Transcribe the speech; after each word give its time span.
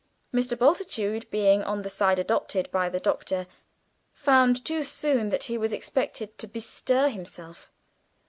Mr. 0.33 0.57
Bultitude, 0.57 1.29
being 1.29 1.61
on 1.61 1.83
the 1.83 1.87
side 1.89 2.17
adopted 2.17 2.71
by 2.71 2.89
the 2.89 2.99
Doctor, 2.99 3.45
found 4.11 4.65
too 4.65 4.81
soon 4.81 5.29
that 5.29 5.43
he 5.43 5.59
was 5.59 5.71
expected 5.71 6.39
to 6.39 6.47
bestir 6.47 7.09
himself. 7.09 7.69